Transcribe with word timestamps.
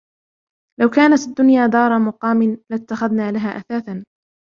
لَوْ 0.79 0.89
كَانَتْ 0.89 1.27
الدُّنْيَا 1.27 1.67
دَارَ 1.67 1.99
مُقَامٍ 1.99 2.43
لَاِتَّخَذْنَا 2.71 3.31
لَهَا 3.31 3.57
أَثَاثًا 3.57 4.03